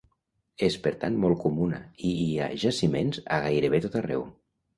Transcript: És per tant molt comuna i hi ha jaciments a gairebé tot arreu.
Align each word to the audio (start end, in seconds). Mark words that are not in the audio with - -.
És 0.67 0.77
per 0.85 0.93
tant 1.03 1.19
molt 1.25 1.37
comuna 1.43 1.81
i 2.09 2.15
hi 2.23 2.25
ha 2.39 2.49
jaciments 2.65 3.21
a 3.37 3.39
gairebé 3.45 3.83
tot 3.87 4.01
arreu. 4.03 4.27